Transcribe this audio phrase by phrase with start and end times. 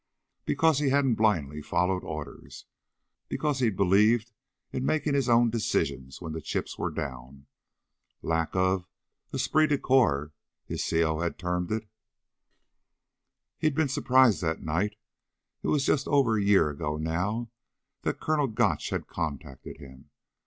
[0.45, 2.65] Because he hadn't blindly followed orders.
[3.29, 4.31] Because he'd believed
[4.73, 7.45] in making his own decisions when the chips were down.
[8.23, 8.87] "Lack of
[9.31, 10.33] esprit de corps,"
[10.65, 11.03] his C.
[11.03, 11.19] O.
[11.19, 11.87] had termed it.
[13.59, 14.95] He'd been surprised that night
[15.61, 17.51] it was over a year ago now
[18.01, 20.09] that Colonel Gotch had contacted him.